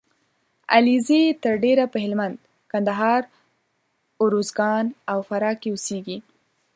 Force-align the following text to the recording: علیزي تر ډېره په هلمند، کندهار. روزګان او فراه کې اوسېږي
علیزي 0.75 1.23
تر 1.43 1.53
ډېره 1.63 1.85
په 1.93 1.97
هلمند، 2.03 2.35
کندهار. 2.71 3.21
روزګان 4.33 4.85
او 5.11 5.19
فراه 5.27 5.55
کې 5.61 5.69
اوسېږي 5.71 6.17